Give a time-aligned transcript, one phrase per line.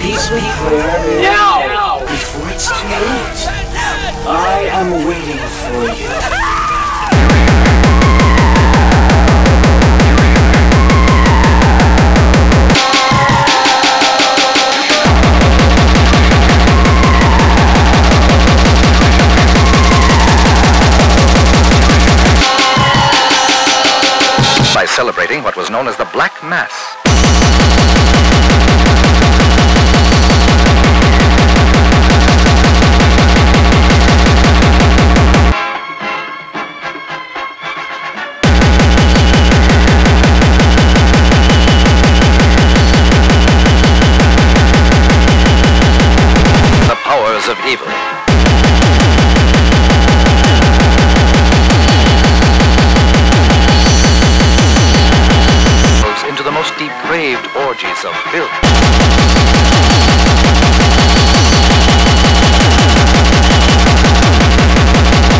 [0.00, 3.40] peaceful prayer now, before it's too late.
[4.26, 6.54] I am waiting for you.
[24.74, 26.93] by celebrating what was known as the Black Mass.
[47.66, 47.86] Evil.
[56.28, 58.50] into the most depraved orgies of filth.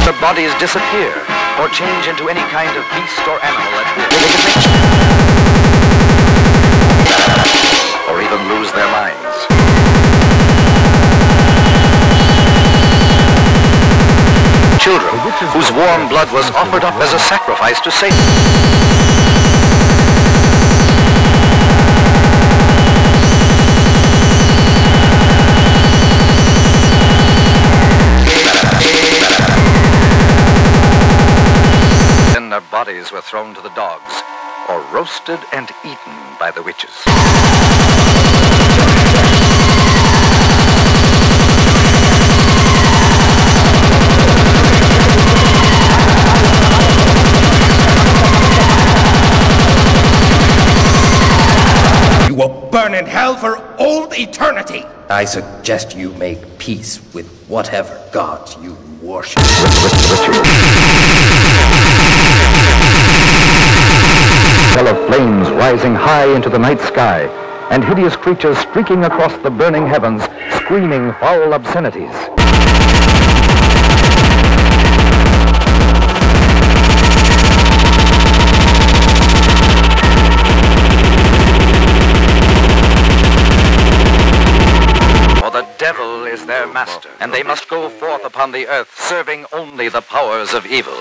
[0.05, 1.13] Their bodies disappear
[1.59, 5.14] or change into any kind of beast or animal at will.
[15.97, 18.19] Warm blood was offered up as a sacrifice to Satan.
[32.33, 34.23] Then their bodies were thrown to the dogs,
[34.69, 37.05] or roasted and eaten by the witches.
[52.85, 54.85] Burn in hell for all eternity.
[55.09, 59.41] I suggest you make peace with whatever gods you worship.
[64.75, 67.23] Hell of flames rising high into the night sky,
[67.71, 70.23] and hideous creatures streaking across the burning heavens,
[70.55, 72.15] screaming foul obscenities.
[86.47, 90.67] Their master, and they must go forth upon the earth serving only the powers of
[90.67, 90.93] evil.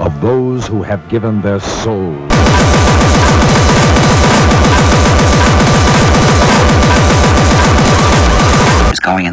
[0.00, 2.93] of those who have given their souls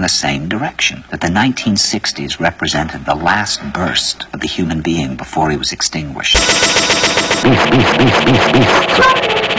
[0.02, 1.04] in the same direction.
[1.12, 6.34] That the 1960s represented the last burst of the human being before he was extinguished.
[6.34, 8.82] Beast, beast, beast, beast, beast.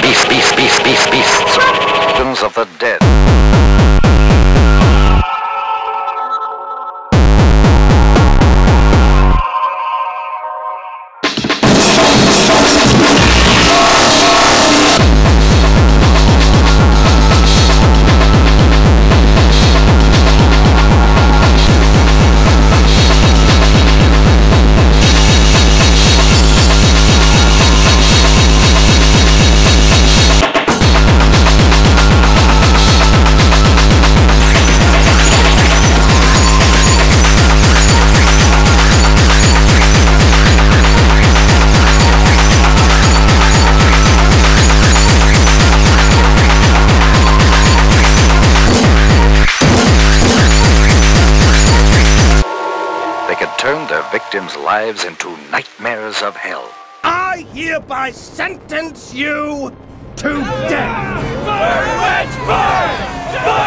[0.03, 1.57] Beast, beast, beast, beast, beasts.
[2.09, 3.02] Victims of the dead.
[53.73, 56.71] They could turn their victims' lives into nightmares of hell.
[57.05, 59.75] I hereby sentence you
[60.17, 61.23] to death.
[63.33, 63.62] You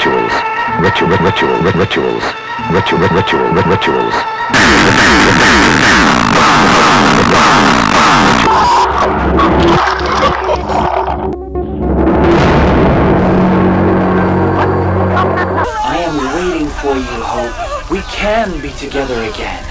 [0.00, 0.32] rituals,
[0.80, 2.24] ritual, ritual, rituals,
[2.72, 4.14] ritual, ritual, rituals.
[15.84, 17.90] I am waiting for you, Hope.
[17.90, 19.69] We can be together again.